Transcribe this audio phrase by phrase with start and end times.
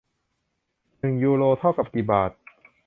[0.99, 2.31] หนึ่งยูโรเท่ากับกี่บาท